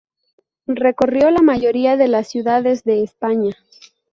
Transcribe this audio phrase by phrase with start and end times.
[0.65, 3.51] Recorrió la mayoría de las ciudades de España.